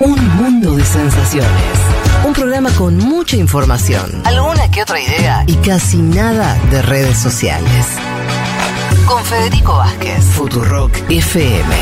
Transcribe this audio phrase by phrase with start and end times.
[0.00, 1.50] Un mundo de sensaciones.
[2.26, 7.86] Un programa con mucha información, alguna que otra idea y casi nada de redes sociales.
[9.06, 11.74] Con Federico Vázquez, Futurock FM.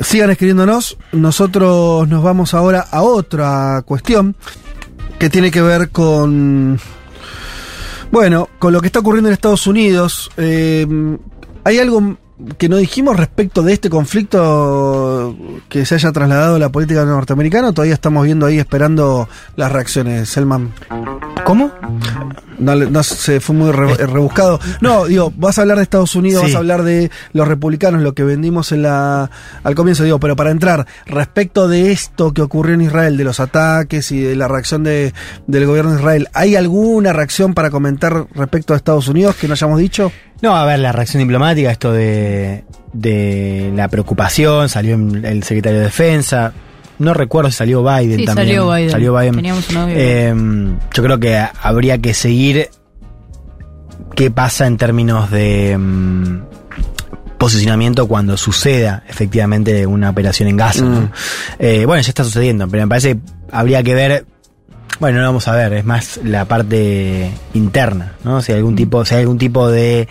[0.00, 0.96] Sigan escribiéndonos.
[1.12, 4.36] Nosotros nos vamos ahora a otra cuestión
[5.18, 6.80] que tiene que ver con.
[8.10, 10.30] Bueno, con lo que está ocurriendo en Estados Unidos.
[10.38, 10.86] Eh,
[11.64, 12.16] hay algo
[12.58, 15.36] que no dijimos respecto de este conflicto
[15.68, 17.72] que se haya trasladado a la política norteamericana.
[17.72, 20.72] Todavía estamos viendo ahí esperando las reacciones, Selman.
[21.44, 21.70] ¿Cómo?
[22.58, 24.58] No, no se fue muy re- rebuscado.
[24.80, 26.48] No, digo, vas a hablar de Estados Unidos, Sí.
[26.48, 29.30] vas a hablar de los republicanos, lo que vendimos en la
[29.62, 33.40] al comienzo, digo, pero para entrar, respecto de esto que ocurrió en Israel, de los
[33.40, 35.12] ataques y de la reacción de,
[35.46, 39.52] del gobierno de Israel, ¿hay alguna reacción para comentar respecto a Estados Unidos que no
[39.54, 40.10] hayamos dicho?
[40.42, 45.84] No, a ver, la reacción diplomática, esto de, de la preocupación, salió el secretario de
[45.86, 46.52] Defensa.
[46.98, 48.48] No recuerdo si salió Biden Sí, también.
[48.48, 48.90] salió Biden.
[48.90, 49.34] Salió Biden.
[49.36, 49.94] Teníamos un audio.
[49.96, 50.34] Eh,
[50.94, 52.68] yo creo que habría que seguir
[54.14, 56.42] qué pasa en términos de mm,
[57.38, 60.84] posicionamiento cuando suceda efectivamente una operación en Gaza.
[60.84, 61.00] ¿no?
[61.00, 61.10] Mm.
[61.58, 64.26] Eh, bueno, ya está sucediendo, pero me parece que habría que ver.
[65.00, 68.40] Bueno, no vamos a ver, es más la parte interna, ¿no?
[68.42, 70.08] Si hay algún tipo, si hay algún tipo de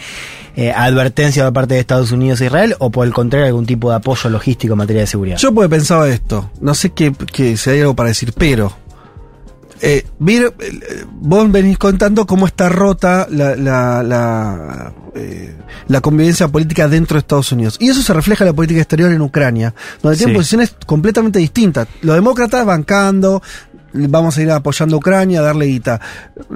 [0.55, 3.89] eh, advertencia por parte de Estados Unidos e Israel, o por el contrario, algún tipo
[3.89, 5.37] de apoyo logístico en materia de seguridad.
[5.37, 8.73] Yo pues pensaba esto, no sé qué, qué- si hay algo para decir, pero
[9.81, 15.55] eh, vir- eh, vos venís contando cómo está rota la, la, la, eh,
[15.87, 17.77] la convivencia política dentro de Estados Unidos.
[17.79, 21.87] Y eso se refleja en la política exterior en Ucrania, donde tienen posiciones completamente distintas.
[22.01, 23.41] Los demócratas bancando,
[23.93, 26.01] vamos a ir apoyando a Ucrania, a darle guita.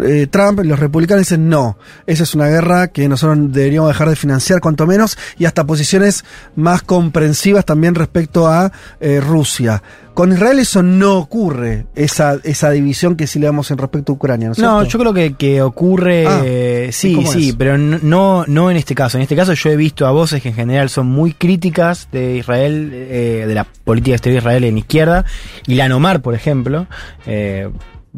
[0.04, 4.16] Eh, Trump, los republicanos dicen no, esa es una guerra que nosotros deberíamos dejar de
[4.16, 9.82] financiar cuanto menos y hasta posiciones más comprensivas también respecto a eh, Rusia.
[10.18, 14.16] Con Israel eso no ocurre, esa, esa división que sí le damos en respecto a
[14.16, 14.90] Ucrania, ¿no es No, cierto?
[14.94, 17.56] yo creo que, que ocurre, Ah, eh, ¿y sí, sí, es?
[17.56, 19.18] pero no- no, no en este caso.
[19.20, 22.38] En este caso yo he visto a voces que en general son muy críticas de
[22.38, 25.24] Israel, eh, de la política exterior de Israel en izquierda,
[25.68, 26.88] y la Nomar, por ejemplo,
[27.28, 27.70] eh,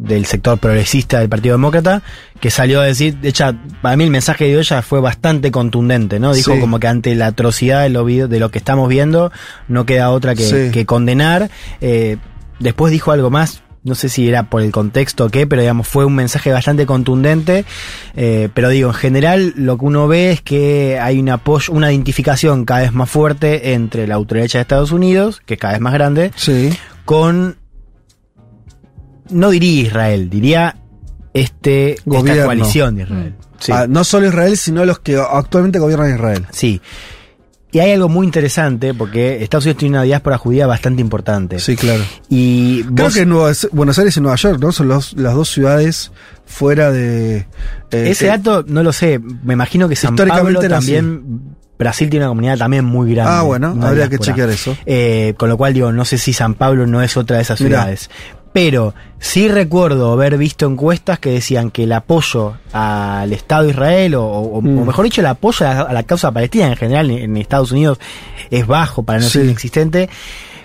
[0.02, 2.02] del sector progresista del Partido Demócrata,
[2.40, 6.20] que salió a decir, de hecho, para mí el mensaje de ella fue bastante contundente,
[6.20, 6.34] ¿no?
[6.34, 6.60] Dijo Sí.
[6.60, 9.32] como que ante la atrocidad de lo, de lo que estamos viendo,
[9.68, 10.72] no queda otra que, Sí.
[10.72, 11.50] que condenar.
[11.82, 12.18] Eh,
[12.60, 15.88] después dijo algo más, no sé si era por el contexto o qué, pero digamos,
[15.88, 17.64] fue un mensaje bastante contundente.
[18.16, 21.92] Eh, pero digo, en general lo que uno ve es que hay un apoyo, una
[21.92, 25.82] identificación cada vez más fuerte entre la ultraderecha de Estados Unidos, que es cada vez
[25.82, 26.70] más grande, Sí.
[27.06, 27.56] con
[29.30, 30.76] no diría Israel, diría
[31.34, 32.32] este Gobierno.
[32.34, 33.36] esta coalición de Israel.
[33.60, 33.72] Sí.
[33.74, 36.46] Ah, no solo Israel, sino los que actualmente gobiernan Israel.
[36.52, 36.82] Sí.
[37.72, 41.60] Y hay algo muy interesante porque Estados Unidos tiene una diáspora judía bastante importante.
[41.60, 42.02] Sí, claro.
[42.28, 44.72] Y Creo vos- que Nueva- Buenos Aires y Nueva York, ¿no?
[44.72, 46.12] Son los- las dos ciudades
[46.48, 47.38] fuera de...
[47.38, 47.46] eh,
[47.92, 49.20] Ese que- dato no lo sé.
[49.44, 51.42] Me imagino que San Pablo también.
[51.78, 53.32] Brasil tiene una comunidad también muy grande.
[53.34, 54.76] Ah, bueno, habría que chequear eso.
[54.86, 57.62] Eh, con lo cual digo, no sé si San Pablo no es otra de esas
[57.62, 57.78] Mirá.
[57.84, 58.10] ciudades.
[58.52, 64.16] Pero sí recuerdo haber visto encuestas que decían que el apoyo al Estado de Israel,
[64.16, 64.80] o, o- Mm.
[64.80, 67.38] o mejor dicho, el apoyo a la, a la causa palestina en general en, en
[67.38, 68.00] Estados Unidos
[68.50, 69.40] es bajo, para no Sí.
[69.42, 70.10] inexistente,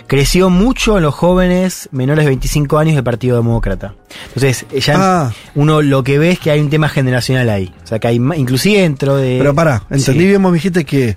[0.06, 3.94] creció mucho en los jóvenes menores de 25 años del Partido Demócrata.
[4.28, 4.94] Entonces, ya
[5.26, 5.32] Ah.
[5.54, 7.72] uno lo que ve es que hay un tema generacional ahí.
[7.84, 9.36] O sea, que hay, inclusive dentro de...
[9.38, 10.26] Pero pará, entendí Sí.
[10.26, 11.16] bien, vos dijiste que,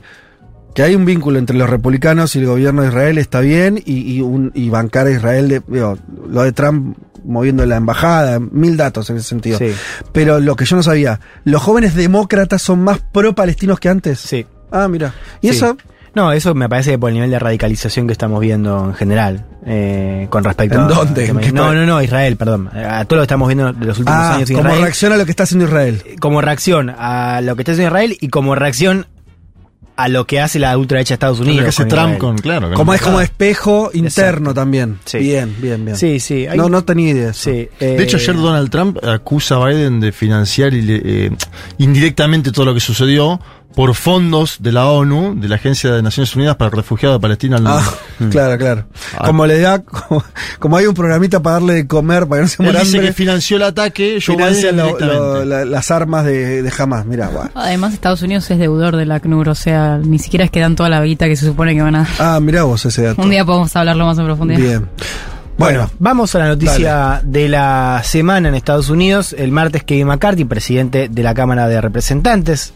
[0.77, 4.13] que hay un vínculo entre los republicanos y el gobierno de Israel, está bien, y,
[4.13, 5.97] y, un, y bancar a Israel, de, digo,
[6.29, 6.95] lo de Trump
[7.25, 9.57] moviendo la embajada, mil datos en ese sentido.
[9.57, 9.73] Sí.
[10.11, 14.19] Pero lo que yo no sabía, ¿los jóvenes demócratas son más pro-palestinos que antes?
[14.19, 14.45] Sí.
[14.71, 15.15] Ah, mira.
[15.41, 15.55] Y Sí.
[15.55, 15.77] eso,
[16.13, 19.47] No, eso me parece que por el nivel de radicalización que estamos viendo en general,
[19.65, 20.87] eh, con respecto ¿En a...
[20.89, 21.25] dónde?
[21.25, 22.69] ¿En qué no, no, no, Israel, perdón.
[22.71, 24.81] A todo lo que estamos viendo de los últimos ah, años como Israel.
[24.83, 26.03] reacciona a lo que está haciendo Israel.
[26.19, 29.07] como reacción a lo que está haciendo Israel y como reacción
[29.97, 31.57] a lo que hace la ultraderecha de Estados Unidos.
[31.57, 32.19] Lo que hace con Trump Israel.
[32.19, 32.71] con, claro.
[32.73, 34.99] Como es como espejo interno también.
[35.05, 35.17] Sí.
[35.17, 35.97] Bien, bien, bien.
[35.97, 36.45] Sí, sí.
[36.47, 37.29] hay- No, no tenía idea.
[37.31, 37.49] eso.
[37.51, 41.31] sí, De hecho, eh, ayer Donald Trump acusa a Biden de financiar y le- eh,
[41.79, 43.39] indirectamente todo lo que sucedió
[43.75, 47.57] por fondos de la ONU, de la Agencia de Naciones Unidas para Refugiados de Palestina.
[47.57, 47.83] al- Ah,
[48.31, 48.85] claro, claro.
[49.17, 49.25] Ah.
[49.27, 50.23] Como le da, como,
[50.59, 53.13] como hay un programita para darle de comer, para que no se muera hambre, que
[53.13, 57.05] financió el ataque, financia lo- lo- la- las armas de, de Hamas.
[57.05, 57.29] Mira.
[57.53, 60.89] Además, Estados Unidos es deudor del ACNUR, o sea, ni siquiera es que dan toda
[60.89, 62.07] la guita que se supone que van a.
[62.19, 63.21] Ah, mirá vos ese dato.
[63.21, 64.59] Un día podemos hablarlo más en profundidad.
[64.59, 64.89] Bien.
[65.59, 69.33] Bueno, Bueno, vamos a la noticia de la semana en Estados Unidos.
[69.35, 72.73] El martes Kevin McCarthy, presidente de la Cámara de Representantes,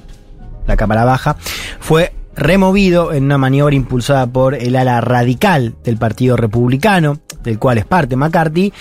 [0.71, 1.35] la Cámara Baja,
[1.79, 7.77] fue removido en una maniobra impulsada por el ala radical del Partido Republicano, del cual
[7.77, 8.73] es parte McCarthy,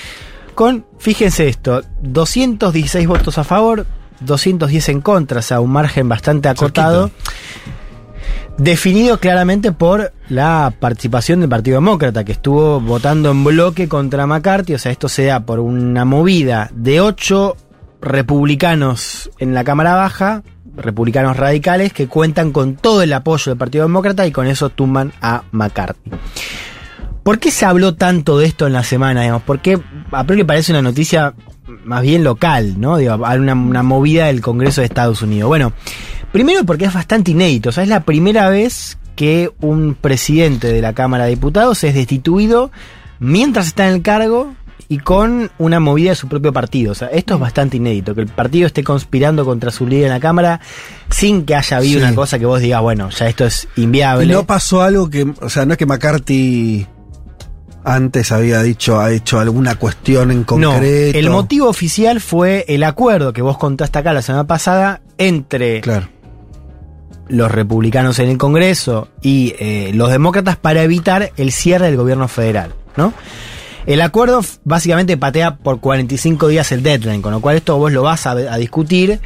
[0.54, 3.86] con, fíjense esto, 216 votos a favor,
[4.20, 7.10] 210 en contra, o sea, un margen bastante acotado.
[8.58, 14.74] Definido claramente por la participación del Partido Demócrata, que estuvo votando en bloque contra McCarthy.
[14.74, 17.56] O sea, esto se da por una movida de ocho
[18.02, 20.42] republicanos en la Cámara Baja,
[20.80, 25.12] republicanos radicales, que cuentan con todo el apoyo del Partido Demócrata y con eso tumban
[25.20, 26.10] a McCarthy.
[27.22, 29.22] ¿Por qué se habló tanto de esto en la semana?
[29.22, 29.42] Digamos?
[29.42, 29.78] Porque
[30.10, 31.34] a priori parece una noticia
[31.84, 32.96] más bien local, ¿no?
[32.96, 35.48] Digo, una, una movida del Congreso de Estados Unidos.
[35.48, 35.72] Bueno,
[36.32, 40.80] primero porque es bastante inédito, o sea, es la primera vez que un presidente de
[40.80, 42.70] la Cámara de Diputados es destituido
[43.18, 44.54] mientras está en el cargo
[44.92, 46.90] y con una movida de su propio partido.
[46.92, 50.10] O sea, esto es bastante inédito, que el partido esté conspirando contra su líder en
[50.10, 50.60] la Cámara
[51.08, 52.04] sin que haya habido Sí.
[52.06, 54.24] una cosa que vos digas, bueno, ya esto es inviable.
[54.26, 56.86] Y no pasó algo que, o sea, no es que McCarthy
[57.84, 60.80] antes había dicho, ha hecho alguna cuestión en concreto.
[60.80, 65.80] No, el motivo oficial fue el acuerdo que vos contaste acá la semana pasada entre
[65.82, 66.08] Claro.
[67.28, 72.26] los republicanos en el Congreso y eh, los demócratas para evitar el cierre del gobierno
[72.26, 73.14] federal, ¿no?
[73.86, 78.02] El acuerdo básicamente patea por 45 días el deadline, con lo cual esto vos lo
[78.02, 79.20] vas a, a discutir,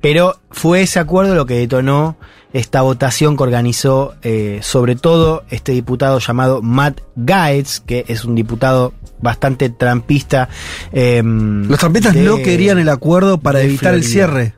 [0.00, 2.16] pero fue ese acuerdo lo que detonó
[2.52, 8.34] esta votación que organizó eh, sobre todo este diputado llamado Matt Gaetz, que es un
[8.34, 8.92] diputado
[9.22, 10.48] bastante trampista.
[10.92, 14.54] em, Los trampistas de- no querían el acuerdo para evitar el cierre.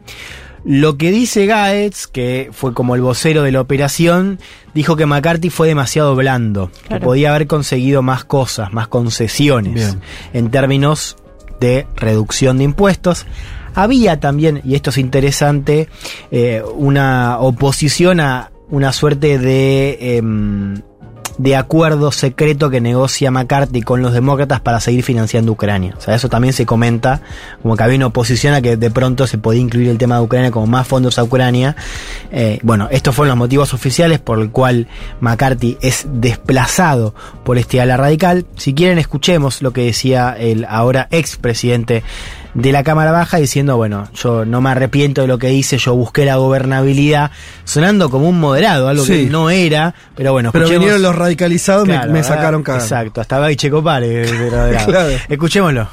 [0.65, 4.39] Lo que dice Gaetz, que fue como el vocero de la operación,
[4.75, 10.01] dijo que McCarthy fue demasiado blando, que podía haber conseguido más cosas, más concesiones Bien.
[10.33, 11.17] en términos
[11.61, 13.27] de reducción de impuestos.
[13.75, 15.89] Había también, y esto es interesante,
[16.31, 20.83] eh, una oposición a una suerte de, em,
[21.39, 25.95] de acuerdo secreto que negocia McCarthy con los demócratas para seguir financiando Ucrania.
[25.97, 27.23] O sea, eso también se comenta,
[27.63, 30.23] como que había una oposición a que de pronto se podía incluir el tema de
[30.23, 31.77] Ucrania como más fondos a Ucrania.
[32.31, 34.89] Eh, bueno, estos fueron los motivos oficiales por el cual
[35.21, 37.15] McCarthy es desplazado
[37.45, 38.47] por este ala radical.
[38.57, 42.03] Si quieren, escuchemos lo que decía el ahora expresidente
[42.55, 45.95] de la Cámara Baja diciendo, bueno, yo no me arrepiento de lo que hice, yo
[45.95, 47.31] busqué la gobernabilidad,
[47.65, 49.25] sonando como un moderado, algo Sí.
[49.25, 52.85] que no era, pero bueno, Pero vinieron los radicalizados, me- Claro, me, sacaron cagando.
[52.85, 54.25] Exacto, hasta Baiche Copare.
[54.29, 54.87] pero de lado.
[54.91, 55.09] Claro.
[55.29, 55.89] Escuchémoslo.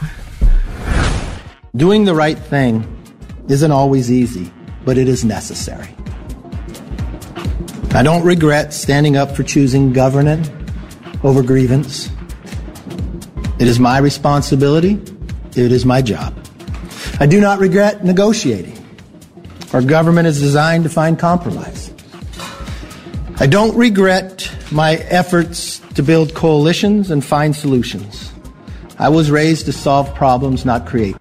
[1.74, 2.84] Doing the right thing
[3.48, 4.52] isn't always easy,
[4.86, 5.88] but it is necessary.
[7.94, 10.50] I don't regret standing up for choosing governance
[11.24, 12.10] over grievance.
[13.60, 15.00] It is my responsibility.
[15.56, 16.34] It is my job.
[17.22, 18.78] I do not regret negotiating.
[19.74, 21.94] Our government is designed to find compromise.
[23.42, 28.32] I don't regret my efforts to build coalitions and find solutions.
[28.98, 31.18] I was raised to solve problems, not create.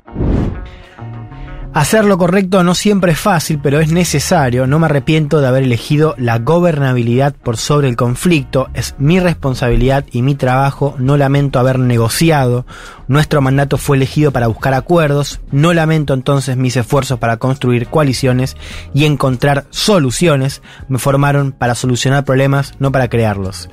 [1.78, 4.66] Hacer lo correcto no siempre es fácil, pero es necesario.
[4.66, 8.68] No me arrepiento de haber elegido la gobernabilidad por sobre el conflicto.
[8.74, 10.96] Es mi responsabilidad y mi trabajo.
[10.98, 12.66] No lamento haber negociado.
[13.06, 15.40] Nuestro mandato fue elegido para buscar acuerdos.
[15.52, 18.56] No lamento entonces mis esfuerzos para construir coaliciones
[18.92, 20.62] y encontrar soluciones.
[20.88, 23.70] Me formaron para solucionar problemas, no para crearlos.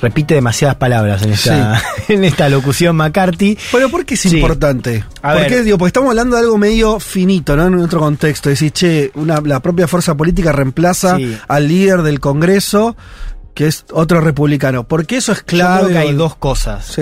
[0.00, 3.58] Repite demasiadas palabras en esta, en esta locución McCarthy.
[3.72, 4.36] Pero ¿por qué es Sí.
[4.36, 5.04] importante?
[5.22, 5.48] A ¿Por ver.
[5.48, 5.62] qué?
[5.62, 7.66] Digo, porque estamos hablando de algo medio finito, ¿no?
[7.66, 8.48] En otro contexto.
[8.48, 11.36] Decir, che, una, la propia fuerza política reemplaza Sí.
[11.48, 12.96] al líder del Congreso,
[13.54, 14.86] que es otro republicano.
[14.86, 15.80] Porque eso es Yo clave.
[15.86, 16.96] creo que hay dos cosas.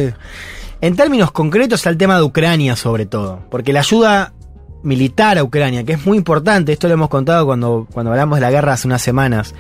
[0.81, 3.41] En términos concretos, el tema de Ucrania, sobre todo.
[3.51, 4.33] Porque la ayuda
[4.87, 8.41] militar a Ucrania, que es muy importante, esto lo hemos contado cuando, cuando hablamos de
[8.43, 9.55] la guerra hace unas semanas.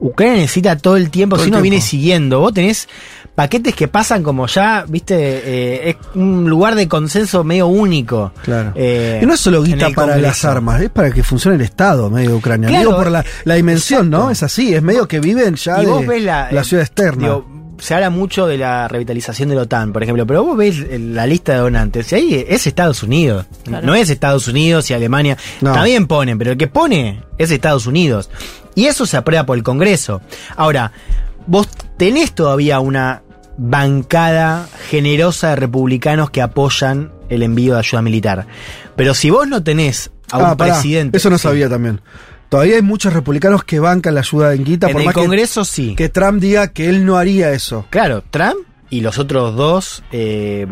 [0.00, 2.88] Ucrania necesita todo el tiempo, Todo si uno viene siguiendo, vos tenés
[3.34, 8.32] paquetes que pasan como ya, viste, eh, es un lugar de consenso medio único.
[8.42, 8.72] Claro.
[8.74, 10.20] Eh, y no es solo guita para Congreso.
[10.26, 12.68] las armas, es para que funcione el Estado medio de Ucrania.
[12.70, 14.24] Claro, Digo por la, la dimensión, exacto.
[14.26, 14.30] ¿no?
[14.30, 17.22] Es así, es medio que viven ya y de vos ves la, la ciudad externa.
[17.24, 20.84] digo, se habla mucho de la revitalización de la OTAN, por ejemplo, pero vos ves
[20.98, 23.46] la lista de donantes y ahí es Estados Unidos.
[23.64, 23.86] Claro.
[23.86, 25.36] No es Estados Unidos y Alemania.
[25.60, 25.72] No.
[25.72, 28.30] También ponen, pero el que pone es Estados Unidos.
[28.74, 30.20] Y eso se aprueba por el Congreso.
[30.56, 30.92] Ahora,
[31.46, 33.22] vos tenés todavía una
[33.58, 38.46] bancada generosa de republicanos que apoyan el envío de ayuda militar.
[38.96, 41.16] Pero si vos no tenés a un Ah, pará, presidente.
[41.16, 41.42] Eso no Sí.
[41.44, 42.00] sabía también.
[42.50, 45.20] Todavía hay muchos republicanos que bancan la ayuda en guita, En por el más que-
[45.22, 45.94] Congreso sí.
[45.96, 47.86] que, Trump diga que él no haría eso.
[47.88, 48.56] Claro, Trump
[48.90, 50.66] y los otros dos eh,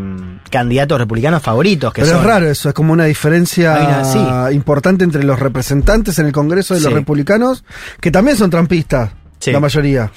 [0.50, 2.20] candidatos republicanos favoritos que Pero son.
[2.22, 4.04] es raro eso, es como una diferencia Hay una-
[4.50, 4.54] sí.
[4.56, 7.64] importante entre los representantes en el Congreso de los republicanos,
[8.00, 9.10] que también son trampistas.
[9.38, 9.52] Sí.
[9.52, 10.10] La mayoría.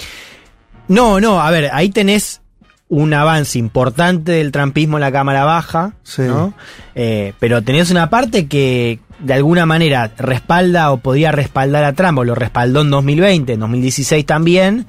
[0.88, 2.40] No, no, a ver, ahí tenés
[2.88, 6.22] un avance importante del trampismo en la Cámara Baja, Sí.
[6.22, 6.52] ¿no?
[6.96, 12.18] Eh, pero tenés una parte que de alguna manera respalda o podía respaldar a Trump,
[12.18, 14.86] o lo respaldó en 2020, en 2016 también,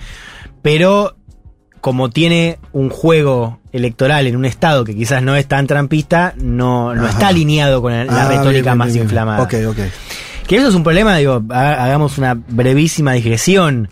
[0.61, 1.15] pero
[1.81, 6.93] como tiene un juego electoral en un estado que quizás no es tan trampista, no,
[6.95, 9.41] no está alineado con la, Ah, retórica bien, bien, más bien, inflamada.
[9.43, 9.77] Ok, ok.
[10.47, 13.89] Que eso es un problema, digo, ha- hagamos una brevísima digresión.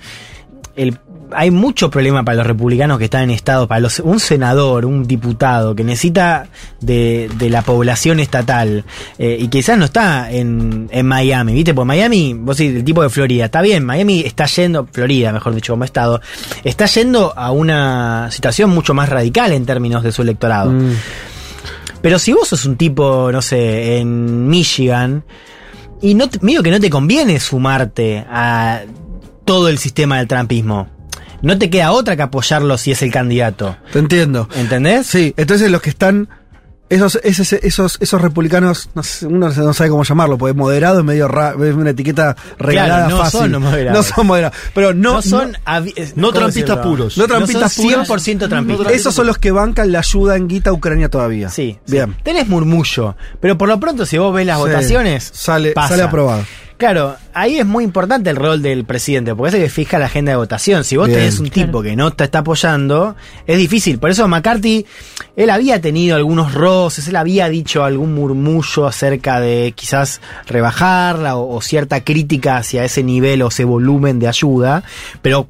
[0.76, 0.98] El-
[1.34, 5.08] hay mucho problema para los republicanos que están en estados, para los, un senador, un
[5.08, 6.48] diputado que necesita
[6.80, 8.84] de, de la población estatal
[9.18, 11.74] eh, y quizás no está en, en Miami, ¿viste?
[11.74, 15.56] Porque Miami, vos decís, el tipo de Florida, está bien, Miami está yendo, Florida, mejor
[15.56, 16.22] dicho, como estado,
[16.64, 20.72] está yendo a una situación mucho más radical en términos de su electorado.
[20.72, 20.96] Mm.
[22.02, 25.24] Pero si vos sos un tipo, no sé, en Michigan,
[26.02, 28.82] y no medio que no te conviene sumarte a
[29.46, 30.88] todo el sistema del trampismo.
[31.42, 33.76] No te queda otra que apoyarlo si es el candidato.
[33.92, 34.48] Te entiendo.
[34.56, 35.08] ¿Entendés?
[35.08, 36.30] Sí, entonces los que están.
[36.90, 41.06] Esos, esos, esos, esos republicanos, no sé, uno no sabe cómo llamarlo, porque moderado es
[41.06, 43.40] medio ra- es una etiqueta regalada no fácil.
[43.40, 43.98] son moderados.
[44.10, 44.58] No son moderados.
[44.76, 45.54] Pero no, No, son.
[46.18, 47.18] no ¿cómo trampistas puros.
[47.18, 48.10] No trampistas puros.
[48.10, 48.92] 100% trampistas.
[48.92, 51.48] Esos son los que bancan la ayuda en guita a Ucrania todavía.
[51.48, 51.94] Sí, sí.
[51.94, 52.14] Bien.
[52.24, 53.16] Tenés murmullo.
[53.40, 54.64] Pero por lo pronto, si vos ves las Sí.
[54.64, 55.32] votaciones.
[55.34, 55.88] Sale, pasa.
[55.92, 56.44] sale aprobado.
[56.82, 60.08] Claro, ahí es muy importante el rol del presidente, porque es el que fija la
[60.08, 60.84] agenda de votación.
[60.84, 61.20] Si vos Bien.
[61.20, 64.00] tenés un tipo que no te está apoyando, es difícil.
[64.00, 64.88] Por eso McCarthy,
[65.36, 71.56] él había tenido algunos roces, él había dicho algún murmullo acerca de quizás rebajarla o,
[71.56, 74.84] o cierta crítica hacia ese nivel o ese volumen de ayuda,
[75.22, 75.50] pero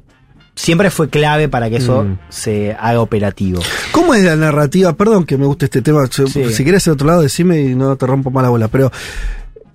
[0.54, 2.18] siempre fue clave para que eso Mm.
[2.28, 3.62] se haga operativo.
[3.90, 4.92] ¿Cómo es la narrativa?
[4.92, 6.06] Perdón que me guste este tema.
[6.10, 6.52] Si- Sí.
[6.52, 8.68] Si quieres de otro lado, decime y no te rompo más la bola.
[8.68, 8.92] Pero a-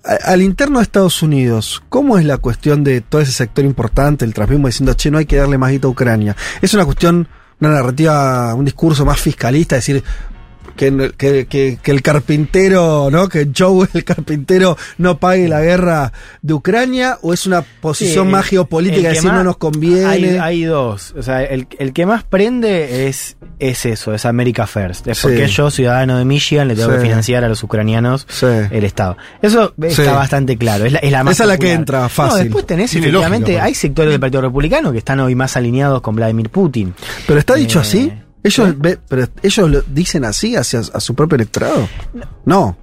[0.04, 4.34] al interno de Estados Unidos, ¿cómo es la cuestión de todo ese sector importante, el
[4.34, 6.36] transmismo, diciendo, che, no hay que darle más guita a Ucrania?
[6.62, 7.28] ¿Es una cuestión,
[7.60, 10.02] una narrativa, un discurso más fiscalista, decir
[10.76, 13.28] que, que, que- que el carpintero, ¿no?
[13.28, 17.18] Que Joe, el carpintero, no pague la guerra de Ucrania?
[17.22, 20.04] ¿O es una posición Sí, más geopolítica de que decir más- no nos conviene?
[20.06, 21.14] Hay, hay dos.
[21.18, 25.06] O sea, el, el que más prende es, es eso, es America First.
[25.08, 25.22] Es Sí.
[25.28, 26.96] porque yo, ciudadano de Michigan, le tengo Sí.
[26.96, 28.46] que financiar a los ucranianos Sí.
[28.46, 29.16] el Estado.
[29.42, 30.08] Eso está Sí.
[30.10, 30.84] bastante claro.
[30.84, 32.38] Es la, es la más Esa es la que entra, fácil.
[32.38, 36.00] No, después tenés, Tiene efectivamente, hay sectores del Partido Republicano que están hoy más alineados
[36.02, 36.94] con Vladimir Putin.
[37.26, 38.12] Pero está dicho Eh, así.
[38.42, 41.88] Ellos, ve- pero ellos lo dicen así hacia a su propio electorado.
[42.44, 42.76] No.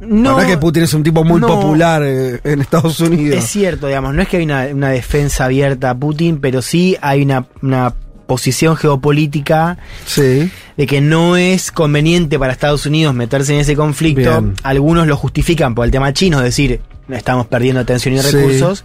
[0.00, 1.46] No, la verdad que Putin es un tipo muy no.
[1.46, 3.38] popular eh, en Estados Unidos.
[3.38, 6.96] Es cierto, digamos, no es que hay una, una defensa abierta a Putin, pero sí
[7.00, 7.94] hay una, una
[8.26, 10.50] posición geopolítica Sí.
[10.76, 14.42] de que no es conveniente para Estados Unidos meterse en ese conflicto.
[14.42, 14.54] Bien.
[14.64, 18.36] Algunos lo justifican por el tema chino, es decir, estamos perdiendo atención y Sí.
[18.36, 18.84] recursos.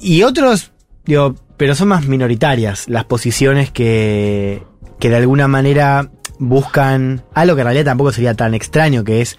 [0.00, 0.70] Y otros,
[1.04, 4.62] digo, pero son más minoritarias las posiciones que,
[4.98, 9.36] que de alguna manera buscan algo que en realidad tampoco sería tan extraño, que es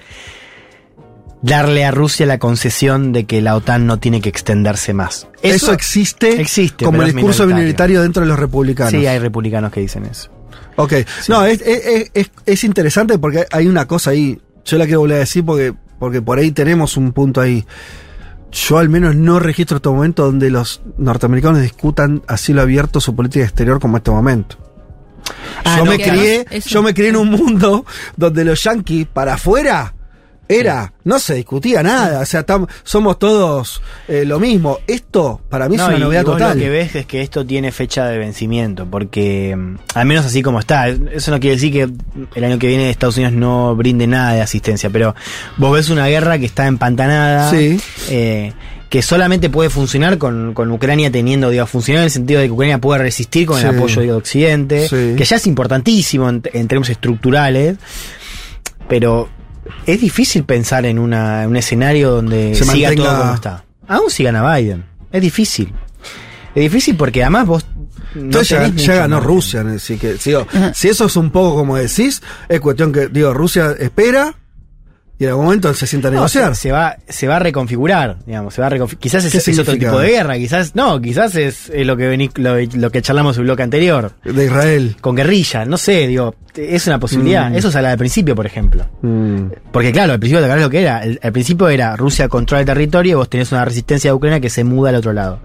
[1.42, 5.30] darle a Rusia la concesión de que la OTAN no tiene que extenderse más.
[5.42, 7.56] Eso, existe, existe, como el discurso minoritario.
[7.56, 8.92] minoritario dentro de los republicanos.
[8.92, 10.30] Sí, hay republicanos que dicen eso.
[10.76, 10.94] Ok.
[11.28, 14.40] No, es, es, es, es interesante porque hay una cosa ahí.
[14.64, 17.66] Yo la quiero volver a decir porque, porque por ahí tenemos un punto ahí.
[18.52, 23.16] Yo al menos no registro este momento donde los norteamericanos discutan a cielo abierto su
[23.16, 24.58] política exterior como este momento.
[25.64, 27.86] Ah, yo no, me crié, yo me crié en un mundo
[28.18, 29.94] donde los yanquis para afuera
[30.48, 34.80] era, no se discutía nada, o sea, tam- somos todos eh, lo mismo.
[34.86, 36.58] Esto para mí es una y- novedad vos total.
[36.58, 40.42] Lo que ves es que esto tiene fecha de vencimiento, porque mm, al menos así
[40.42, 41.90] como está, eso no quiere decir que
[42.36, 45.16] el año que viene Estados Unidos no brinde nada de asistencia, pero
[45.58, 47.80] vos ves una guerra que está empantanada, Sí.
[48.10, 48.52] eh,
[48.90, 52.52] que solamente puede funcionar con, con Ucrania teniendo, digo, funcionar en el sentido de que
[52.52, 53.66] Ucrania puede resistir con Sí.
[53.68, 55.14] el apoyo de Occidente, Sí.
[55.18, 57.78] que ya es importantísimo en, en términos estructurales,
[58.90, 59.30] pero
[59.86, 63.66] es difícil pensar en, una, en un escenario donde Se siga mantenga- todo como está.
[63.88, 64.86] Aún si gana Biden.
[65.12, 65.74] Es difícil.
[66.56, 67.66] Es difícil porque además vos.
[68.16, 69.28] no Entonces ya, ya ganó margen.
[69.28, 73.34] Rusia, así que digo, si eso es un poco como decís, es cuestión que, digo,
[73.34, 74.36] Rusia espera
[75.22, 76.56] y en algún momento se sienta a No, negociar.
[76.56, 79.60] se, se va, se va a reconfigurar, digamos, se va a Quizás es, ¿Qué es
[79.60, 83.04] otro tipo de guerra, quizás, no, quizás es, es lo que vení- lo, lo que
[83.04, 84.96] charlamos en el bloque anterior, De Israel.
[85.00, 87.52] con guerrilla, no sé, digo, es una posibilidad.
[87.52, 87.56] Mm.
[87.56, 88.88] Eso se habla al principio, por ejemplo.
[89.04, 89.52] Mm.
[89.72, 91.04] Porque claro, al principio te lo que era.
[91.04, 94.40] El- al principio era Rusia controla el territorio y vos tenés una resistencia de Ucrania
[94.40, 95.40] que se muda al otro lado.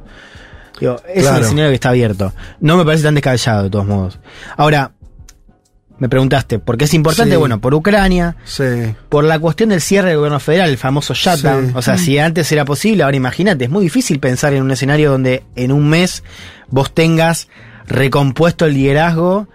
[0.81, 1.39] Digo, es Claro.
[1.39, 2.33] un escenario que está abierto.
[2.61, 4.19] No me parece tan descabellado, de todos modos.
[4.57, 4.93] Ahora,
[5.99, 7.35] me preguntaste, ¿por qué es importante?
[7.35, 7.39] Sí.
[7.39, 8.65] Bueno, por Ucrania, Sí.
[9.09, 11.67] por la cuestión del cierre del gobierno federal, el famoso shutdown.
[11.69, 11.73] Sí.
[11.75, 15.11] O sea, si antes era posible, ahora imagínate, es muy difícil pensar en un escenario
[15.11, 16.23] donde en un mes
[16.69, 17.49] vos tengas
[17.87, 19.49] recompuesto el liderazgo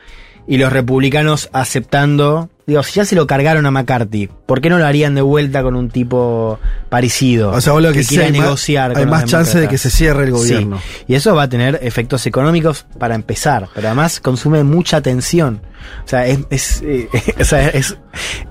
[0.47, 2.49] y los republicanos aceptando.
[2.67, 5.63] Digo, si ya se lo cargaron a McCarthy, ¿por qué no lo harían de vuelta
[5.63, 7.51] con un tipo parecido?
[7.51, 8.91] O sea, vos lo que, decís, quiera hay más- negociar.
[8.91, 10.77] hay con más chance de que se cierre el gobierno.
[10.79, 15.61] Sí, y eso va a tener efectos económicos para empezar, pero además consume mucha atención.
[16.05, 17.97] O sea, es, es, eh, o sea, es,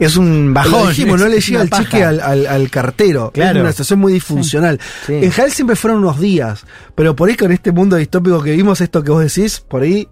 [0.00, 0.88] es un Lo bajón.
[0.88, 3.30] dijimos, no es le llega el cheque al, al- al cartero.
[3.32, 3.58] Claro.
[3.58, 4.80] Es una situación muy disfuncional.
[5.06, 5.14] Sí.
[5.14, 6.64] En general siempre fueron unos días,
[6.96, 10.08] pero por ahí con este mundo distópico que vimos, esto que vos decís, por ahí,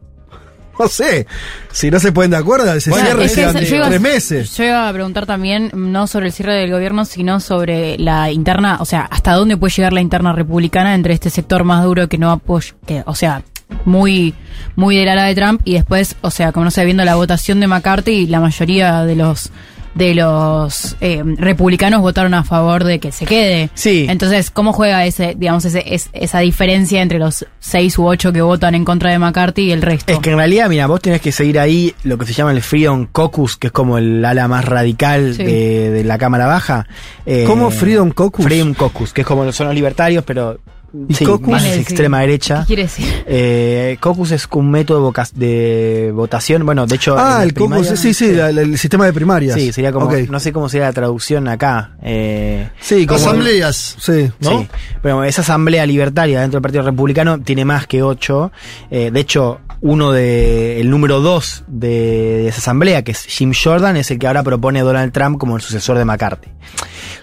[0.78, 1.26] no sé,
[1.73, 4.56] si no se ponen de acuerdo, se Bueno, cierra es que iba- tres meses.
[4.56, 8.78] Yo iba a preguntar también, no sobre el cierre del gobierno, sino sobre la interna,
[8.80, 12.18] o sea, hasta dónde puede llegar la interna republicana entre este sector más duro que
[12.18, 13.42] no apoya, que, o sea,
[13.85, 14.35] muy,
[14.76, 17.61] muy del ala de Trump, y después, o sea, como no sé, viendo la votación
[17.61, 19.50] de McCarthy, la mayoría de los
[19.99, 23.69] de los eh, republicanos votaron a favor de que se quede.
[23.75, 24.07] Sí.
[24.09, 28.40] Entonces, ¿cómo juega ese, digamos, ese, es- esa diferencia entre los seis u ocho que
[28.40, 30.12] votan en contra de McCarthy y el resto?
[30.12, 32.62] Es que en realidad, mira, vos tenés que seguir ahí lo que se llama el
[32.62, 35.43] Freedom Caucus, que es como el ala más radical Sí.
[35.43, 36.87] de, de la Cámara Baja.
[37.26, 38.45] Eh, ¿Cómo Freedom Caucus?
[38.45, 40.61] Freedom Caucus, que es como son los libertarios, pero
[41.09, 41.49] ¿Y sí, caucus?
[41.49, 42.28] más ¿Qué de quiere extrema decir?
[42.30, 42.61] derecha.
[42.61, 43.25] ¿Qué quiere decir?
[43.26, 46.64] Eh, caucus es un método de votación.
[46.64, 47.14] Bueno, de hecho.
[47.18, 49.54] Ah, el caucus, primaria- sí, sí, la- la- el sistema de primarias.
[49.54, 50.11] Sí, sería como.
[50.11, 51.97] No sé cómo sería la traducción acá.
[52.02, 53.97] Eh, Sí, como- Asambleas.
[54.00, 54.30] Sí.
[54.40, 54.61] ¿no?
[54.61, 54.68] Sí,
[55.02, 58.50] pero esa asamblea libertaria dentro del Partido Republicano tiene más que ocho.
[58.90, 63.52] Eh, de hecho, uno de el número dos de, de esa asamblea, que es Jim
[63.52, 66.49] Jordan, es el que ahora propone a Donald Trump como el sucesor de McCarthy.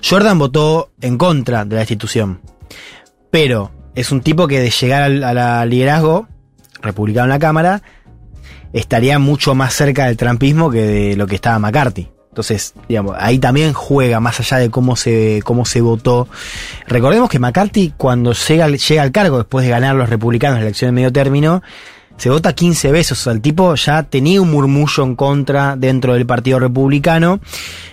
[0.08, 2.40] Jordan votó en contra de la institución,
[3.36, 6.26] pero es un tipo que de llegar al, liderazgo
[6.82, 7.82] republicano en la Cámara
[8.72, 12.08] estaría mucho más cerca del trumpismo que de lo que estaba McCarthy.
[12.30, 16.30] Entonces, digamos, ahí también juega más allá de cómo se, cómo se votó.
[16.88, 20.88] Recordemos que McCarthy, cuando llega, llega al cargo después de ganar los republicanos la elección
[20.88, 21.62] de medio término,
[22.16, 23.20] se vota 15 veces.
[23.20, 27.42] O sea, el tipo ya tenía un murmullo en contra dentro del Partido Republicano.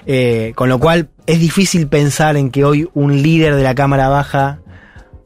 [0.07, 4.09] eh, con lo cual es difícil pensar en que hoy un líder de la Cámara
[4.09, 4.62] Baja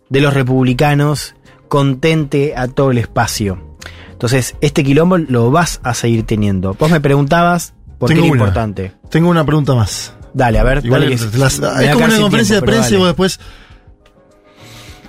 [0.08, 1.34] de los republicanos
[1.68, 3.76] contente a todo el espacio.
[4.12, 6.74] Entonces, este quilombo lo vas a seguir teniendo.
[6.74, 8.42] Vos me preguntabas por qué Tengo era una.
[8.44, 8.92] importante.
[9.10, 10.12] Tengo una pregunta más.
[10.32, 10.84] Dale, a ver.
[10.84, 11.60] Igual dale que las- es
[11.92, 13.40] como una conferencia tiempo, de prensa y vos después.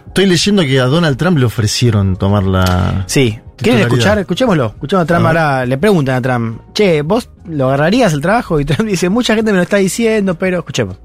[0.08, 3.04] Estoy leyendo que a Donald Trump le ofrecieron tomar la.
[3.08, 3.40] Sí.
[3.58, 4.18] ¿Quieren escuchar?
[4.20, 4.68] Escuchémoslo.
[4.68, 5.66] Escuchemos a Trump A ahora.
[5.66, 8.60] Le preguntan a Trump, che, ¿vos lo agarrarías el trabajo?
[8.60, 10.98] Y Trump dice, mucha gente me lo está diciendo, pero escuchemos.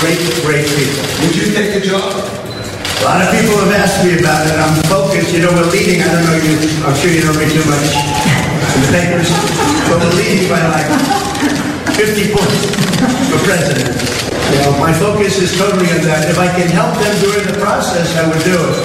[0.00, 1.02] Great, great people.
[1.22, 2.41] Would you take the job?
[3.02, 4.54] A lot of people have asked me about it.
[4.54, 5.34] I'm focused.
[5.34, 5.98] You know, we're leading.
[5.98, 6.54] I don't know you.
[6.86, 9.26] I'm sure you don't read too much in the papers,
[9.90, 10.86] but we're leading by like
[11.98, 12.62] 50 points
[13.26, 13.90] for president.
[14.54, 16.30] You know, my focus is totally on that.
[16.30, 18.78] If I can help them during the process, I would do it.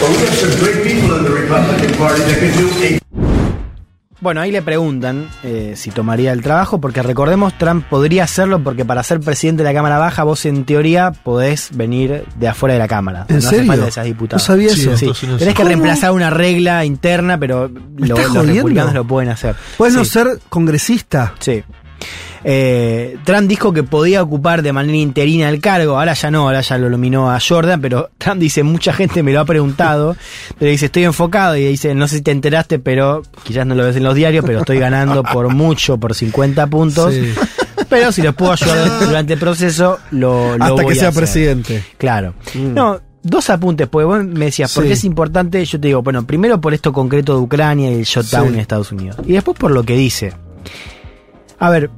[0.00, 2.99] But we have some great people in the Republican Party that could do a
[4.20, 8.84] Bueno, ahí le preguntan eh, si tomaría el trabajo, porque recordemos, Trump podría hacerlo porque
[8.84, 12.78] para ser presidente de la Cámara Baja, vos en teoría podés venir de afuera de
[12.80, 13.24] la Cámara.
[13.28, 13.66] ¿En no hace serio?
[13.72, 14.38] falta que seas diputado.
[14.38, 14.96] No sabía Sí, eso.
[15.14, 15.68] Sí, tenés que ¿Cómo?
[15.68, 19.54] reemplazar una regla interna, pero lo- los republicanos lo pueden hacer.
[19.78, 21.32] Puedes no ser congresista.
[21.38, 21.62] Sí.
[22.42, 26.60] Eh, Trump dijo que podía ocupar de manera interina el cargo, ahora ya no, ahora
[26.62, 30.16] ya lo nominó a Jordan, pero Trump dice, mucha gente me lo ha preguntado,
[30.58, 33.84] pero dice, estoy enfocado y dice, no sé si te enteraste, pero quizás no lo
[33.84, 37.32] ves en los diarios, pero estoy ganando por mucho, por 50 puntos, Sí.
[37.88, 41.08] pero si los puedo ayudar durante el proceso, lo, lo Hasta voy que a sea
[41.10, 41.20] hacer".
[41.22, 41.84] presidente.
[41.98, 42.34] Claro.
[42.54, 42.72] Mm.
[42.74, 44.88] No, dos apuntes, pues vos me decías, ¿por Sí.
[44.88, 45.62] qué es importante?
[45.64, 48.54] Yo te digo, bueno, primero por esto concreto de Ucrania y el shutdown Sí.
[48.54, 49.16] en Estados Unidos.
[49.26, 50.32] Y después por lo que dice.
[51.58, 51.90] A ver,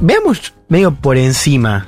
[0.00, 1.86] veamos medio por encima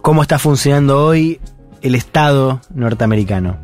[0.00, 1.40] cómo está funcionando hoy
[1.80, 3.56] el Estado norteamericano.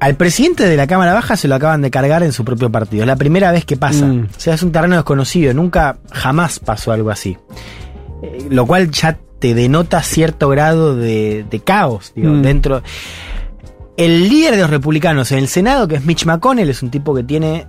[0.00, 3.02] Al presidente de la Cámara Baja se lo acaban de cargar en su propio partido.
[3.04, 4.06] Es la primera vez que pasa.
[4.06, 4.28] Mm.
[4.36, 5.54] O sea, es un terreno desconocido.
[5.54, 7.38] Nunca, jamás pasó algo así.
[8.22, 12.42] Eh, lo cual ya te denota cierto grado de, de caos digo, Mm.
[12.42, 12.82] dentro.
[13.96, 17.14] El líder de los republicanos en el Senado, que es Mitch McConnell, es un tipo
[17.14, 17.66] que tiene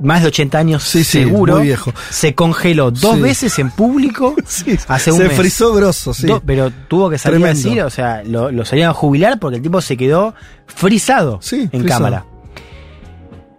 [0.00, 1.54] más de 80 años Sí, sí, seguro.
[1.56, 1.92] muy viejo.
[2.10, 3.20] Se congeló dos Sí.
[3.20, 5.36] veces en público Sí, hace un se mes.
[5.36, 6.26] frizó grosso, sí.
[6.26, 7.60] Do- pero tuvo que salir Tremendo.
[7.60, 10.34] a decir, o sea, lo, lo salieron a jubilar porque el tipo se quedó
[10.66, 11.88] frisado Sí, en frisado.
[12.04, 12.26] cámara.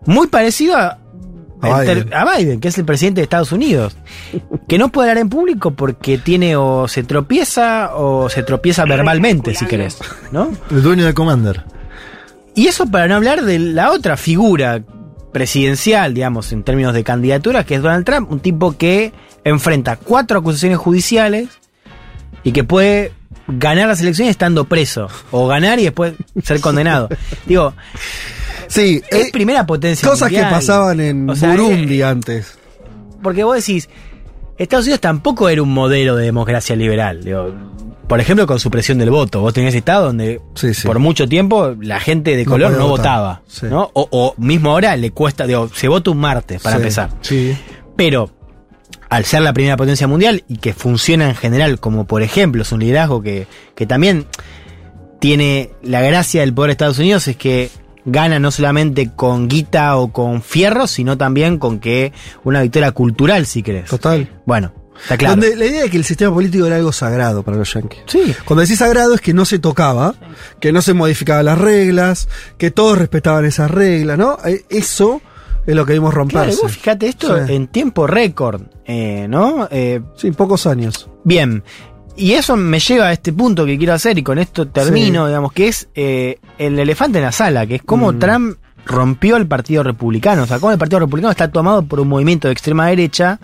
[0.06, 0.98] Muy parecido a,
[1.62, 2.14] A en ter- Biden.
[2.14, 3.96] a Biden, que es el presidente de Estados Unidos,
[4.68, 9.56] que no puede hablar en público porque tiene o se tropieza o se tropieza verbalmente,
[9.56, 9.98] si querés,
[10.34, 10.50] ¿no?
[10.72, 11.64] El dueño de Commander.
[12.56, 14.84] Y eso para no hablar de la otra figura
[15.34, 19.12] presidencial, digamos, en términos de candidatura, que es Donald Trump, un tipo que
[19.44, 21.50] enfrenta cuatro acusaciones judiciales
[22.44, 23.12] y que puede
[23.48, 27.10] ganar las elecciones estando preso, o ganar y después ser condenado.
[27.46, 27.74] Digo,
[28.68, 30.08] Sí, es eh, primera potencia.
[30.08, 32.58] cosas que pasaban en O sea, Burundi eh, antes.
[33.22, 33.90] porque vos decís,
[34.58, 37.24] Estados Unidos tampoco era un modelo de democracia liberal.
[37.24, 37.54] digo,
[38.08, 39.42] por ejemplo, con supresión del voto.
[39.42, 40.86] Vos tenés estado donde Sí, sí.
[40.86, 43.42] por mucho tiempo la gente de color no, votaba.
[43.48, 43.68] Sí.
[43.68, 43.90] ¿no?
[43.94, 47.10] O, o mismo ahora le cuesta, digo, se vota un martes para empezar.
[47.22, 47.56] Sí.
[47.96, 48.30] Pero
[49.10, 52.72] al ser la primera potencia mundial y que funciona en general como por ejemplo es
[52.72, 54.26] un liderazgo que, que también
[55.20, 57.70] tiene la gracia del poder de Estados Unidos es que
[58.06, 62.12] gana no solamente con guita o con fierro, sino también con que
[62.44, 63.90] una victoria cultural, si querés.
[63.90, 64.30] Total.
[64.46, 65.36] Bueno, está claro.
[65.36, 68.02] Donde la idea de que el sistema político era algo sagrado para los yankees.
[68.08, 68.36] Sí.
[68.46, 70.16] Cuando decís sagrado es que no se tocaba,
[70.60, 72.28] que no se modificaban las reglas,
[72.58, 74.38] que todos respetaban esas reglas, ¿no?
[74.46, 75.22] Eh, Eso
[75.66, 76.60] es lo que vimos Claro, romperse.
[76.62, 77.54] vos fíjate esto Sí.
[77.54, 79.68] en tiempo récord, eh, ¿no?
[79.72, 81.10] Eh, Sí, pocos años.
[81.24, 81.64] Bien.
[82.16, 85.30] Y eso me lleva a este punto que quiero hacer y con esto termino, Sí.
[85.30, 88.20] digamos, que es eh, el elefante en la sala, que es cómo Mm.
[88.20, 92.10] Trump rompió el Partido Republicano, o sea, cómo el Partido Republicano está tomado por un
[92.10, 93.40] movimiento de extrema derecha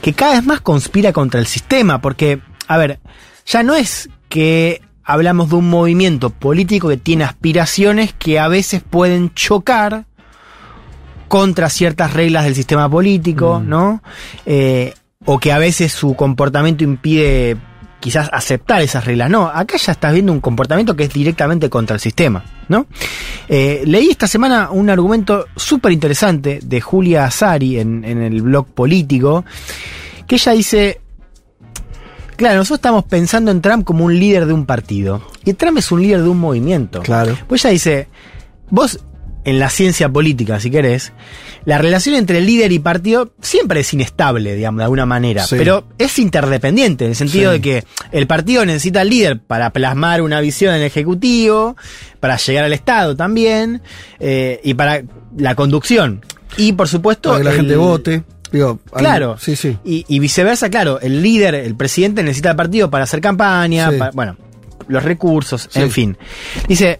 [0.00, 3.00] que cada vez más conspira contra el sistema, porque, a ver,
[3.46, 8.82] ya no es que hablamos de un movimiento político que tiene aspiraciones que a veces
[8.88, 10.04] pueden chocar
[11.28, 14.02] contra ciertas reglas del sistema político, ¿no?
[14.46, 17.56] Eh, o que a veces su comportamiento impide
[18.00, 19.30] quizás aceptar esas reglas.
[19.30, 22.86] No, acá ya estás viendo un comportamiento que es directamente contra el sistema, ¿no?
[23.48, 28.66] Eh, leí esta semana un argumento súper interesante de Julia Azari en, en el blog
[28.66, 29.44] político,
[30.30, 31.00] que ella dice,
[32.36, 35.90] claro, nosotros estamos pensando en Trump como un líder de un partido, y Trump es
[35.90, 37.02] un líder de un movimiento.
[37.02, 37.36] Claro.
[37.48, 38.08] Pues ella dice,
[38.70, 39.00] vos
[39.42, 41.12] en la ciencia política, si querés,
[41.64, 45.56] la relación entre líder y partido siempre es inestable, digamos, de alguna manera, Sí.
[45.58, 47.58] pero es interdependiente, en el sentido Sí.
[47.58, 51.74] de que el partido necesita al líder para plasmar una visión en el Ejecutivo,
[52.20, 53.82] para llegar al Estado también,
[54.20, 55.02] eh, y para
[55.36, 56.24] la conducción.
[56.56, 57.30] Y por supuesto...
[57.30, 58.22] Para que la el- gente vote.
[58.52, 59.36] Digo, Claro.
[59.38, 59.76] Sí, sí.
[59.84, 63.98] Y, y viceversa, claro, el líder, el presidente necesita al partido para hacer campaña, Sí.
[64.14, 64.36] bueno,
[64.88, 66.16] los recursos, en fin.
[66.68, 66.98] Dice,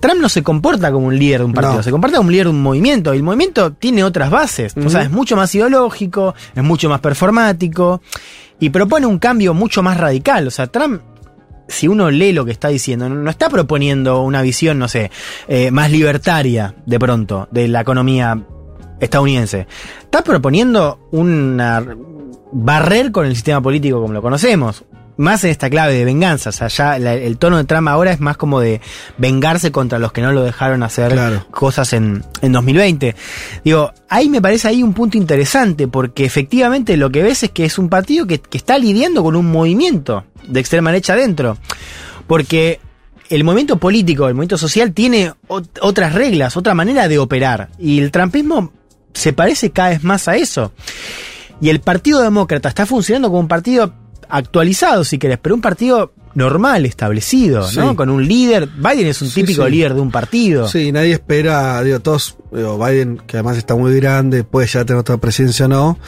[0.00, 1.82] Trump no se comporta como un líder de un partido, No.
[1.82, 4.88] se comporta como un líder de un movimiento, y el movimiento tiene otras bases, o
[4.90, 8.00] sea, es mucho más ideológico, es mucho más performático,
[8.60, 11.02] y propone un cambio mucho más radical, o sea, Trump...
[11.68, 15.10] Si uno lee lo que está diciendo, no no está proponiendo una visión, no sé,
[15.48, 18.42] eh, más libertaria de pronto de la economía
[19.02, 19.66] estadounidense.
[20.02, 21.84] Está proponiendo una
[22.52, 24.84] barrer con el sistema político como lo conocemos.
[25.18, 26.48] Más en esta clave de venganza.
[26.48, 28.80] O sea, ya la- el tono de trama ahora es más como de
[29.18, 31.46] vengarse contra los que no lo dejaron hacer Claro.
[31.50, 33.14] cosas en, en 2020.
[33.62, 37.66] Digo, ahí me parece ahí un punto interesante, porque efectivamente lo que ves es que
[37.66, 41.58] es un partido que, que está lidiando con un movimiento de extrema derecha adentro.
[42.26, 42.80] Porque
[43.28, 47.68] el movimiento político, el movimiento social tiene ot- otras reglas, otra manera de operar.
[47.78, 48.72] Y el trampismo
[49.14, 50.72] se parece cada vez más a eso.
[51.60, 53.92] Y el Partido Demócrata está funcionando como un partido
[54.28, 57.78] actualizado, si querés, pero un partido normal, establecido, Sí.
[57.78, 57.94] ¿no?
[57.94, 58.66] Con un líder.
[58.66, 59.70] Biden es un Sí, típico sí.
[59.70, 60.66] líder de un partido.
[60.66, 64.98] Sí, nadie espera, digo, todos, digo, Biden, que además está muy grande, puede ya tener
[65.00, 65.98] otra presidencia o no,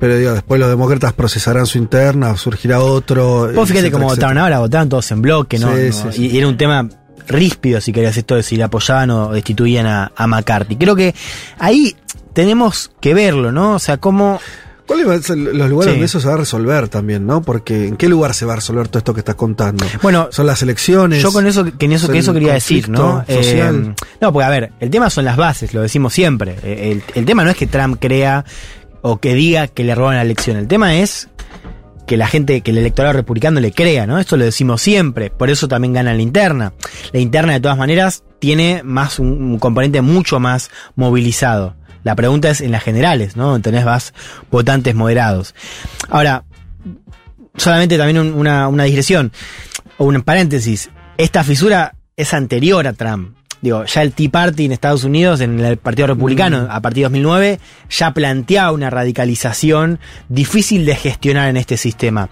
[0.00, 3.52] pero digo, después los demócratas procesarán su interna, surgirá otro.
[3.54, 5.70] Vos fíjate cómo votaron ahora, votaban todos en bloque, ¿no?
[6.16, 6.88] Y era un tema
[7.28, 10.76] ríspido, si querías, esto de si le apoyaban o destituían a, a McCarthy.
[10.76, 11.14] Creo que
[11.58, 11.94] ahí
[12.34, 13.74] tenemos que verlo, ¿no?
[13.74, 14.40] O sea, cómo...
[14.86, 15.90] ¿Cuáles van a ser los lugares Sí.
[15.92, 17.40] donde eso se va a resolver también, no?
[17.40, 19.82] Porque ¿en qué lugar se va a resolver todo esto que estás contando?
[20.02, 21.22] Bueno, Son las elecciones.
[21.22, 23.24] Yo con eso, que eso, que eso quería decir, ¿no?
[23.26, 23.94] social.
[23.98, 26.56] Eh, no, porque a ver, el tema son las bases, lo decimos siempre.
[26.62, 28.44] Eh, El, el tema no es que Trump crea
[29.00, 30.58] o que diga que le roban la elección.
[30.58, 31.28] El tema es
[32.06, 34.18] que la gente, que el electorado republicano le crea, ¿no?
[34.18, 35.30] Esto lo decimos siempre.
[35.30, 36.74] Por eso también gana la interna.
[37.12, 41.74] La interna, de todas maneras, tiene más un, un componente mucho más movilizado.
[42.04, 43.60] La pregunta es en las generales, ¿no?
[43.60, 44.14] Tenés más
[44.50, 45.54] votantes moderados.
[46.10, 46.44] Ahora,
[47.56, 49.32] solamente también un- una, una digresión
[49.98, 50.90] o un paréntesis.
[51.16, 53.36] Esta fisura es anterior a Trump.
[53.64, 57.04] Digo, ya el Tea Party en Estados Unidos, en el Partido Republicano, a partir de
[57.04, 59.98] 2009, ya planteaba una radicalización
[60.28, 62.28] difícil de gestionar en este sistema.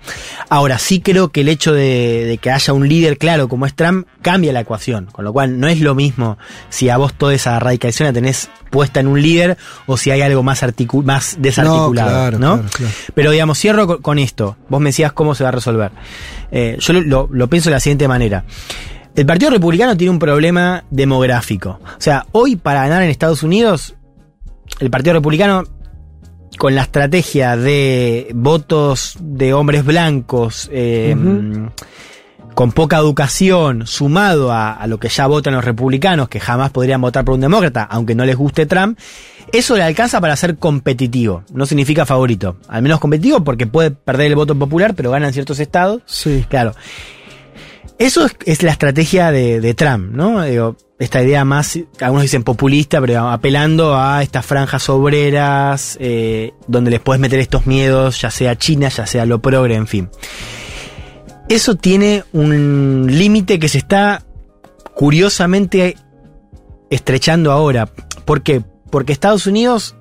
[0.50, 3.72] Ahora, sí creo que el hecho de, de que haya un líder claro como es
[3.74, 5.06] Trump cambia la ecuación.
[5.06, 6.36] Con lo cual, no es lo mismo
[6.68, 10.20] si a vos toda esa radicalización la tenés puesta en un líder o si hay
[10.20, 11.88] algo más, articu- más desarticulado.
[11.88, 12.54] No, claro, ¿no?
[12.56, 12.92] claro, claro.
[13.14, 14.58] Pero digamos, cierro con, con esto.
[14.68, 15.92] Vos me decías cómo se va a resolver.
[16.50, 18.44] Eh, yo lo, lo- lo pienso de la siguiente manera.
[19.14, 21.80] El Partido Republicano tiene un problema demográfico.
[21.82, 23.94] O sea, hoy para ganar en Estados Unidos
[24.80, 25.64] el Partido Republicano
[26.58, 31.16] con la estrategia de votos de hombres blancos eh,
[32.54, 37.00] con poca educación, sumado a, a lo que ya votan los republicanos, que jamás podrían
[37.00, 38.98] votar por un demócrata, aunque no les guste Trump,
[39.52, 41.44] eso le alcanza para ser competitivo.
[41.52, 42.56] No significa favorito.
[42.68, 46.02] Al menos competitivo porque puede perder el voto popular, pero gana en ciertos estados.
[46.06, 46.44] Sí.
[46.48, 46.74] Claro.
[47.98, 50.42] Eso es, la estrategia de, de Trump, ¿no?
[50.98, 57.00] Esta idea más, algunos dicen populista, pero apelando a estas franjas obreras, eh, donde les
[57.00, 60.10] puedes meter estos miedos, ya sea China, ya sea lo progre, en fin.
[61.48, 64.22] Eso tiene un límite que se está
[64.94, 65.96] curiosamente
[66.88, 67.86] estrechando ahora.
[68.24, 68.62] ¿Por qué?
[68.90, 69.96] Porque Estados Unidos,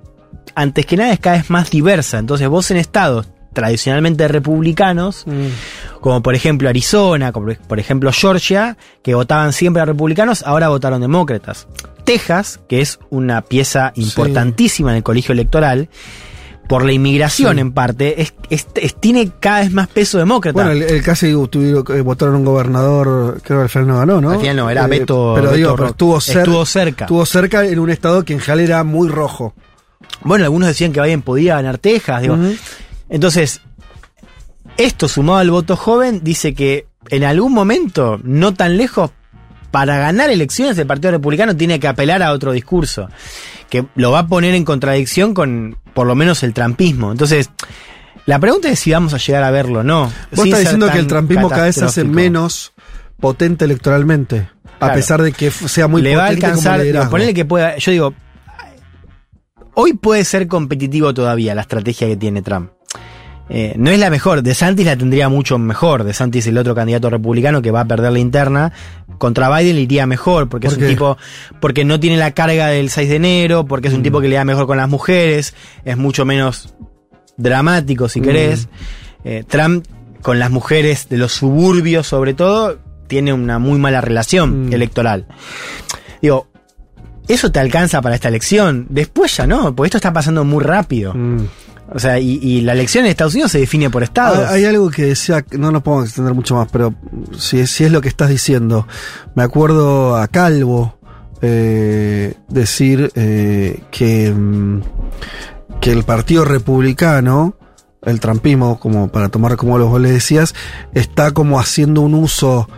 [0.53, 2.19] antes que nada, es cada vez más diversa.
[2.19, 5.25] Entonces vos en estados tradicionalmente republicanos,
[5.99, 11.01] como por ejemplo Arizona, como por ejemplo Georgia, que votaban siempre a republicanos, ahora votaron
[11.01, 11.67] demócratas.
[12.03, 15.89] Texas, que es una pieza importantísima en el colegio electoral,
[16.67, 17.59] por la inmigración Sí.
[17.59, 20.53] en parte, es, es- es- tiene cada vez más peso demócrata.
[20.53, 24.21] Bueno, el, el casi tuvieron, eh, votaron un gobernador, creo que al final no ganó,
[24.21, 24.29] ¿no?
[24.31, 27.05] Al final no, era Beto- Pero Beto digo, pero estuvo, cer- estuvo cerca.
[27.05, 29.53] Estuvo cerca en un estado que en general era muy rojo.
[30.21, 32.21] Bueno, algunos decían que Biden podía ganar Texas.
[32.21, 32.37] Digo.
[33.11, 33.61] Entonces,
[34.77, 39.11] esto sumado al voto joven dice que en algún momento, no tan lejos,
[39.69, 43.09] para ganar elecciones el Partido Republicano tiene que apelar a otro discurso,
[43.69, 47.11] que lo va a poner en contradicción con por lo menos el trampismo.
[47.11, 47.49] Entonces,
[48.25, 50.11] la pregunta es si vamos a llegar a verlo o no.
[50.33, 52.73] Vos estás diciendo que el trampismo cada vez se hace menos
[53.19, 54.49] potente electoralmente.
[54.79, 57.11] A pesar de que sea muy le va a potente alcanzar, como liderazgo.
[57.11, 58.13] ponele que pueda, yo digo,
[59.73, 62.71] hoy puede ser competitivo todavía la estrategia que tiene Trump.
[63.53, 66.05] Eh, no es la mejor, De Santis la tendría mucho mejor.
[66.05, 68.71] De Santis, el otro candidato republicano que va a perder la interna,
[69.17, 71.17] contra Biden le iría mejor, porque ¿Por es un tipo,
[71.59, 73.91] porque no tiene la carga del 6 de enero, porque Mm.
[73.91, 76.73] es un tipo que le da mejor con las mujeres, es mucho menos
[77.37, 78.09] dramático, Mm.
[78.09, 78.67] si querés.
[79.25, 79.85] Eh, Trump,
[80.21, 84.73] con las mujeres de los suburbios, sobre todo, tiene una muy mala relación Mm.
[84.73, 85.25] electoral.
[86.21, 86.47] Digo,
[87.27, 88.85] eso te alcanza para esta elección.
[88.89, 91.13] Después ya no, porque esto está pasando muy rápido.
[91.93, 94.45] O sea, y, y la elección en Estados Unidos se define por estados.
[94.47, 96.93] Ah, Hay algo que decía, no nos podemos extender mucho más, pero
[97.37, 98.87] si, si es lo que estás diciendo,
[99.35, 100.97] me acuerdo a Calvo
[101.41, 104.81] eh, decir eh, que, mm,
[105.81, 107.55] que el Partido Republicano,
[108.03, 110.55] el trampismo, como para tomar como vos le decías,
[110.93, 112.69] está como haciendo un uso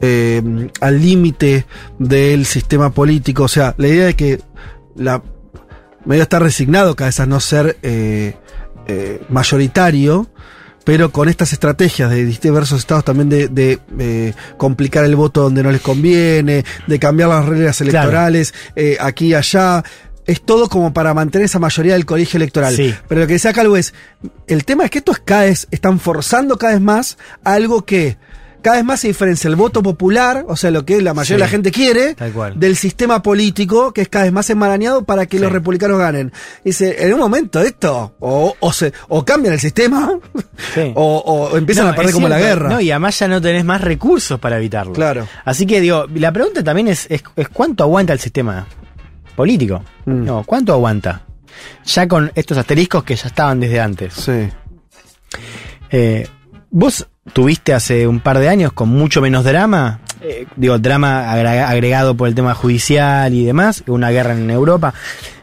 [0.00, 1.66] eh, al límite
[1.98, 3.44] del sistema político.
[3.44, 4.40] O sea, la idea de que
[4.96, 5.22] la
[6.04, 8.34] medio está resignado cada vez a no ser eh,
[8.86, 10.28] eh, mayoritario,
[10.84, 15.62] pero con estas estrategias de diversos estados también de, de, eh, complicar el voto donde
[15.62, 17.90] no les conviene, de cambiar las reglas Claro.
[17.90, 19.82] electorales eh, aquí y allá.
[20.26, 22.74] Es todo como para mantener esa mayoría del colegio electoral.
[22.74, 22.94] Sí.
[23.08, 23.92] Pero lo que decía Calvo es,
[24.46, 28.16] el tema es que estos cada vez están forzando cada vez más algo que
[28.64, 31.32] cada vez más se diferencia el voto popular, o sea, lo que la mayoría Sí.
[31.34, 32.58] de la gente quiere, Tal cual.
[32.58, 35.42] del sistema político que es cada vez más enmarañado para que Sí.
[35.42, 36.32] los republicanos ganen.
[36.64, 40.18] Dice, en un momento esto, o, o, se, o cambian el sistema,
[40.74, 40.90] Sí.
[40.94, 42.70] o, o empiezan No, a perder como la guerra.
[42.70, 44.94] No, y además ya no tenés más recursos para evitarlo.
[44.94, 45.28] Claro.
[45.44, 48.66] Así que digo, la pregunta también es, es, es cuánto aguanta el sistema
[49.36, 49.84] político.
[50.06, 50.24] Mm.
[50.24, 51.22] No, ¿cuánto aguanta?
[51.84, 54.14] Ya con estos asteriscos que ya estaban desde antes.
[54.14, 54.48] Sí.
[55.90, 56.26] Eh,
[56.70, 61.68] vos tuviste hace un par de años con mucho menos drama, eh, digo, drama agrega-
[61.68, 64.94] agregado por el tema judicial y demás, una guerra en Europa,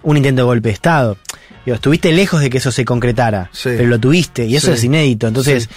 [0.03, 1.17] un intento de golpe de Estado.
[1.65, 3.69] Digo, estuviste lejos de que eso se concretara, Sí.
[3.77, 4.73] pero lo tuviste y eso Sí.
[4.73, 5.27] es inédito.
[5.27, 5.69] Entonces,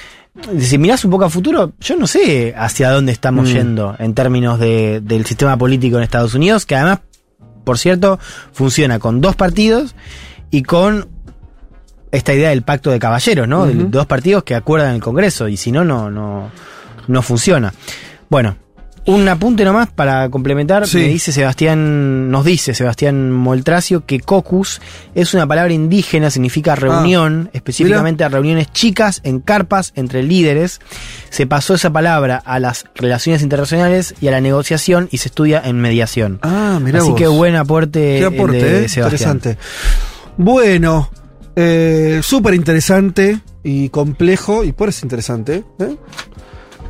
[0.59, 3.53] si mirás un poco a futuro, yo no sé hacia dónde estamos Mm.
[3.53, 7.01] yendo en términos de- del sistema político en Estados Unidos, que además,
[7.65, 8.19] por cierto,
[8.53, 9.95] funciona con dos partidos
[10.51, 11.09] y con
[12.15, 13.67] esta idea del pacto de caballeros, ¿no?
[13.67, 16.51] De dos partidos que acuerdan en el Congreso y si no, no, no,
[17.09, 17.73] no funciona.
[18.29, 18.57] Bueno,
[19.07, 20.87] un apunte nomás para complementar.
[20.87, 20.97] Sí.
[20.97, 24.81] Me dice Sebastián, nos dice Sebastián Moltracio que cocus
[25.15, 30.81] es una palabra indígena, significa reunión, específicamente a reuniones chicas en carpas entre líderes.
[31.29, 35.61] Se pasó esa palabra a las relaciones internacionales y a la negociación y se estudia
[35.63, 36.39] en mediación.
[36.43, 37.19] Ah, mirá Así vos.
[37.19, 39.37] que buen aporte, Qué aporte, de eh, Sebastián.
[39.37, 39.59] interesante.
[40.39, 41.11] Bueno,
[41.57, 45.65] eh, súper interesante y complejo, y por eso es interesante.
[45.79, 45.97] ¿eh?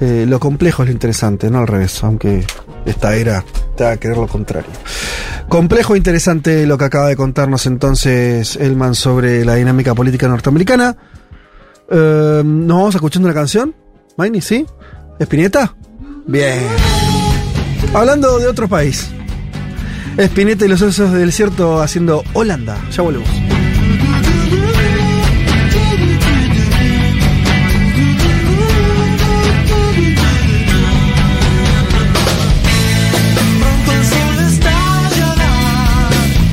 [0.00, 2.44] Eh, lo complejo es lo interesante, no al revés, aunque
[2.84, 3.44] esta era
[3.76, 4.70] te va a querer lo contrario.
[5.48, 10.96] Complejo e interesante lo que acaba de contarnos entonces Elman sobre la dinámica política norteamericana.
[11.90, 13.74] Eh, ¿Nos vamos escuchando una canción?
[14.16, 14.66] Maini, ¿sí?
[15.18, 15.74] ¿Espineta?
[16.26, 16.60] Bien.
[17.92, 19.08] Hablando de otro país.
[20.16, 22.76] Espineta y los osos del desierto haciendo Holanda.
[22.90, 23.28] Ya volvemos.